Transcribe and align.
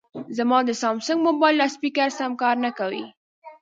زما 0.37 0.57
د 0.67 0.71
سامسنګ 0.81 1.19
مبایل 1.27 1.55
لاسپیکر 1.59 2.09
سم 2.19 2.31
کار 2.41 2.55
نه 2.65 2.71
کوي 2.77 3.03